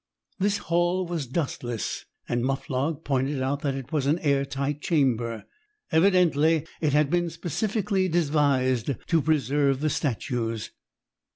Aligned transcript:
This 0.39 0.57
hall 0.57 1.05
was 1.05 1.27
dustless, 1.27 2.05
and 2.27 2.43
Muflog 2.43 3.03
pointed 3.03 3.39
out 3.39 3.59
that 3.61 3.75
it 3.75 3.91
was 3.91 4.07
an 4.07 4.17
airtight 4.23 4.81
chamber. 4.81 5.45
Evidently 5.91 6.65
it 6.81 6.93
had 6.93 7.11
been 7.11 7.29
specifically 7.29 8.07
devised 8.09 8.95
to 9.05 9.21
preserve 9.21 9.79
the 9.79 9.91
statues. 9.91 10.71